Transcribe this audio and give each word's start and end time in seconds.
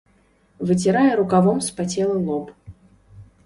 Выцірае 0.69 1.11
рукавом 1.21 1.61
спацелы 1.69 2.17
лоб. 2.27 2.53